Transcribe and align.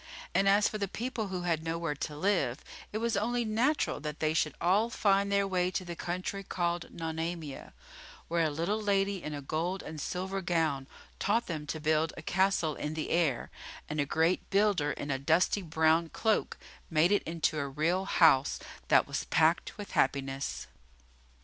And 0.33 0.49
as 0.49 0.67
for 0.67 0.79
the 0.79 0.87
people 0.87 1.27
who 1.27 1.43
had 1.43 1.63
nowhere 1.63 1.93
to 1.93 2.17
live, 2.17 2.63
it 2.91 2.97
was 2.97 3.15
only 3.15 3.45
natural 3.45 3.99
that 3.99 4.19
they 4.19 4.33
should 4.33 4.55
all 4.59 4.89
find 4.89 5.31
their 5.31 5.45
way 5.45 5.69
to 5.69 5.85
the 5.85 5.95
country 5.95 6.43
called 6.43 6.89
Nonamia, 6.89 7.71
where 8.27 8.43
a 8.43 8.49
little 8.49 8.81
lady 8.81 9.21
in 9.21 9.35
a 9.35 9.43
gold 9.43 9.83
and 9.83 10.01
silver 10.01 10.41
gown 10.41 10.87
taught 11.19 11.45
them 11.45 11.67
to 11.67 11.79
build 11.79 12.13
a 12.17 12.23
castle 12.23 12.73
in 12.73 12.95
the 12.95 13.11
air, 13.11 13.51
and 13.87 13.99
a 14.01 14.05
great 14.07 14.49
builder 14.49 14.89
in 14.91 15.11
a 15.11 15.19
dusty 15.19 15.61
brown 15.61 16.09
cloak 16.09 16.57
made 16.89 17.11
it 17.11 17.21
into 17.21 17.59
a 17.59 17.69
real 17.69 18.05
house 18.05 18.57
that 18.87 19.05
was 19.05 19.25
packed 19.25 19.77
with 19.77 19.91
happiness. 19.91 20.65